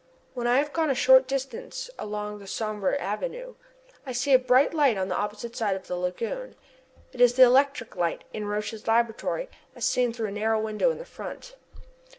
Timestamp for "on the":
4.97-5.15